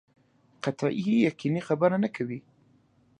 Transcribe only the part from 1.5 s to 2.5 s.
خبره نه کوي.